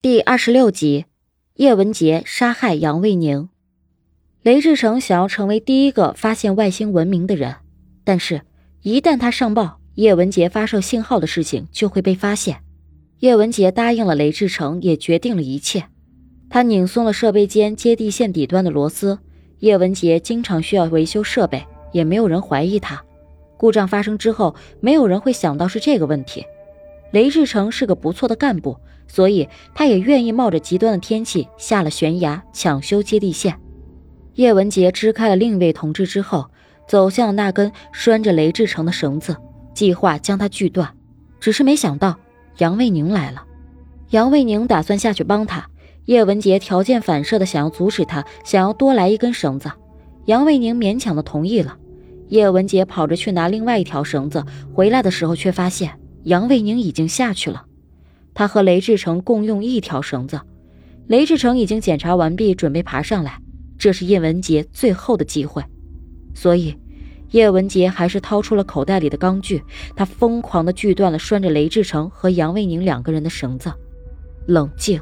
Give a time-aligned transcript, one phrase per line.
[0.00, 1.06] 第二十六集，
[1.54, 3.48] 叶文洁杀害杨卫宁。
[4.42, 7.56] 雷志成想要成为第一个发现外星文明的人，
[8.04, 8.42] 但是，
[8.82, 12.60] 一旦他上报叶文洁发射信号的事情，就会被发现。
[13.18, 15.86] 叶文洁答应了雷志成，也决定了一切。
[16.48, 19.18] 他拧松了设备间接地线底端的螺丝。
[19.58, 23.04] 叶文洁经常需要维修设备，也没有人怀疑他。
[23.56, 26.46] 故障发生之后，没有人会想到是这个问题。
[27.10, 28.78] 雷志成是个不错的干部。
[29.08, 33.58] 所以，他也愿意冒着极端的天气下了悬崖抢修接地线。
[34.34, 36.48] 叶文杰支开了另一位同志之后，
[36.86, 39.36] 走向了那根拴着雷志成的绳子，
[39.74, 40.94] 计划将他锯断。
[41.40, 42.16] 只是没想到
[42.58, 43.44] 杨卫宁来了。
[44.10, 45.68] 杨卫宁打算下去帮他，
[46.04, 49.70] 叶文杰条件反射的想要阻止他，想要多来一根绳子。
[50.26, 51.76] 杨卫宁勉强的同意了。
[52.28, 57.64] 叶文杰跑着去拿另外一条绳子，回来的时候却发现杨卫宁已经下去了。
[58.38, 60.40] 他和雷志成共用一条绳子，
[61.08, 63.36] 雷志成已经检查完毕，准备爬上来。
[63.76, 65.60] 这是叶文洁最后的机会，
[66.34, 66.76] 所以
[67.32, 69.60] 叶文洁还是掏出了口袋里的钢锯，
[69.96, 73.72] 他疯狂地锯断了拴着雷志成和杨卫宁两个人的绳子。
[74.46, 75.00] 冷静，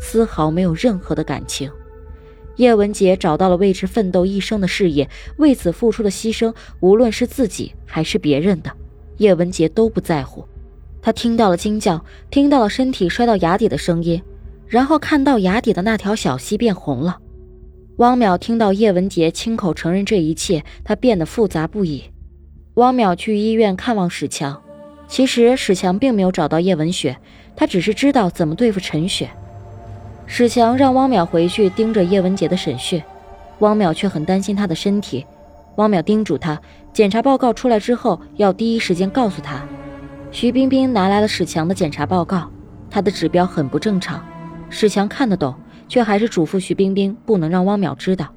[0.00, 1.70] 丝毫没有任何的感情。
[2.56, 8.72] 叶文洁找到了为之奋斗一生的事业，为此付出的牺牲，无论是自己还是别人的，
[9.18, 10.42] 叶文洁都不在乎。
[11.00, 14.22] 他听到了惊叫，听到了身体摔到崖底的声音，
[14.66, 17.18] 然后看到崖底的那条小溪变红了。
[17.96, 22.04] 汪淼听到叶文杰亲口承认这一切，他变得复杂不已。
[22.74, 24.62] 汪淼去医院看望史强，
[25.08, 27.16] 其实史强并没有找到叶文雪，
[27.56, 29.28] 他只是知道怎么对付陈雪。
[30.26, 33.02] 史强让汪淼回去盯着叶文杰的审讯，
[33.60, 35.26] 汪淼却很担心他的身体。
[35.76, 36.60] 汪淼叮嘱他，
[36.92, 39.66] 检查报告出来之后要第一时间告诉他。
[40.30, 42.50] 徐冰冰拿来了史强的检查报告，
[42.90, 44.24] 他的指标很不正常。
[44.68, 45.54] 史强看得懂，
[45.88, 48.28] 却还是嘱咐徐冰冰不能让汪淼知道。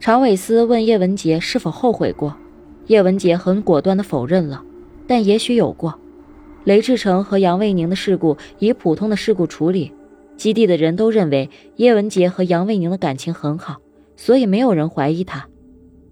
[0.00, 2.34] 常伟思问叶文洁是否后悔过，
[2.86, 4.64] 叶文洁很果断地否认了，
[5.06, 5.98] 但也许有过。
[6.64, 9.92] 雷志成和杨卫宁的事故以普通的事故处理，
[10.36, 13.76] 基地的人都认为叶文洁和杨卫宁的感情很好，
[14.16, 15.46] 所以没有人怀疑他。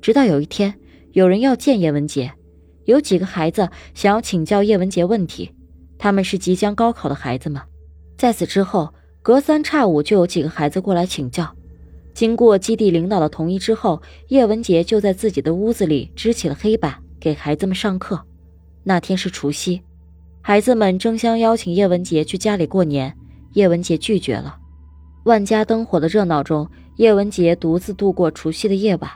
[0.02, 0.74] 直到有一天，
[1.12, 2.32] 有人要见叶文洁。
[2.84, 5.52] 有几个孩子想要请教叶文洁问题，
[5.98, 7.60] 他们是即将高考的孩子们。
[8.16, 8.92] 在此之后，
[9.22, 11.54] 隔三差五就有几个孩子过来请教。
[12.12, 18.20] 经过基地领导的同意之后，叶文洁就在自己的屋子里支起了黑板，给孩子们上课。
[18.82, 19.82] 那天是除夕，
[20.42, 23.16] 孩子们争相邀请叶文洁去家里过年，
[23.52, 24.58] 叶文洁拒绝了。
[25.24, 29.10] 万家灯火的热闹中，叶文洁独自度过除夕的夜晚。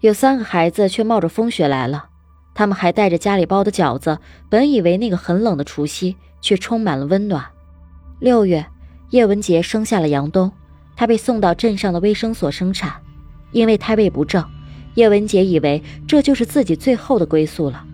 [0.00, 2.06] 有三个孩子却冒着风雪来了。
[2.54, 4.18] 他们还带着家里包的饺子，
[4.48, 7.44] 本以为那个很冷的除夕，却充满了温暖。
[8.20, 8.66] 六月，
[9.10, 10.52] 叶文杰生下了杨东，
[10.94, 12.94] 他被送到镇上的卫生所生产。
[13.52, 14.44] 因为胎位不正，
[14.94, 17.84] 叶文杰以为这就是自己最后的归宿了。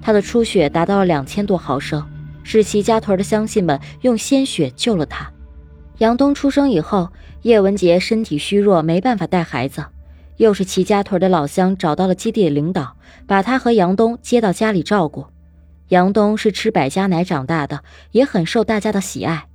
[0.00, 2.06] 他的出血达到了两千多毫升，
[2.42, 5.30] 是齐家屯的乡亲们用鲜血救了他。
[5.98, 7.10] 杨东出生以后，
[7.42, 9.84] 叶文杰身体虚弱，没办法带孩子。
[10.36, 12.96] 又是齐家屯的老乡找到了基地的领导，
[13.26, 15.26] 把他和杨东接到家里照顾。
[15.88, 19.46] 杨东是吃百家奶长大的，也很受大家的喜爱。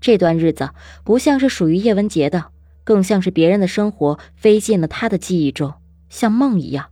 [0.00, 0.70] 这段日子
[1.02, 2.46] 不像是属于叶文洁的，
[2.84, 5.74] 更像是别人的生活飞进了他的记忆中，
[6.08, 6.86] 像梦一样。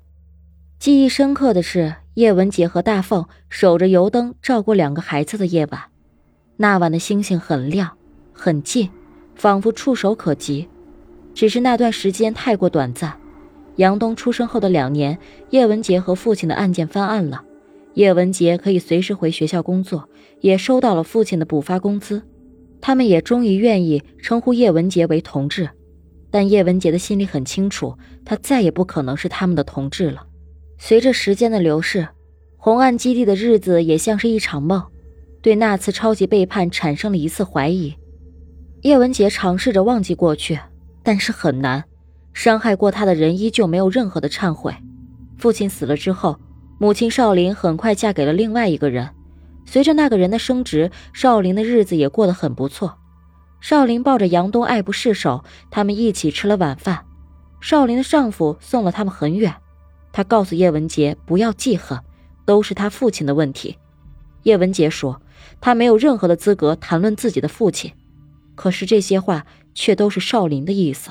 [0.78, 5.82] 记忆深刻的是叶文洁和大凤守着油灯照顾两个孩子的夜晚。
[6.56, 7.96] 那晚的星星很亮，
[8.32, 8.90] 很近，
[9.34, 10.68] 仿佛触手可及。
[11.34, 13.16] 只是那段时间太过短暂。
[13.76, 15.18] 杨东出生后的两年，
[15.50, 17.44] 叶文洁和父亲的案件翻案了，
[17.94, 20.08] 叶文洁可以随时回学校工作，
[20.40, 22.22] 也收到了父亲的补发工资，
[22.80, 25.68] 他们也终于愿意称呼叶文洁为同志。
[26.30, 30.26] 但叶文洁的心里很清楚，他再也不可能是他们的同志了。
[30.78, 32.08] 随着时间的流逝，
[32.56, 34.82] 红岸基地的日子也像是一场梦，
[35.40, 37.94] 对那次超级背叛产生了一次怀疑。
[38.82, 40.58] 叶文洁尝试着忘记过去，
[41.02, 41.84] 但是很难。
[42.36, 44.76] 伤害过他的人依旧没有任何的忏悔。
[45.38, 46.38] 父亲死了之后，
[46.78, 49.08] 母亲少林很快嫁给了另外一个人。
[49.64, 52.98] 随着那个人的升职，少林的日子也过得很不错。
[53.62, 57.06] 少林抱着杨东爱不释手，他们一起吃了晚饭。
[57.62, 59.54] 少林的丈夫送了他们很远，
[60.12, 61.98] 他告诉叶文洁不要记恨，
[62.44, 63.78] 都是他父亲的问题。
[64.42, 65.22] 叶文洁说，
[65.58, 67.94] 他没有任何的资格谈论自己的父亲，
[68.54, 71.10] 可是这些话却都是少林的意思。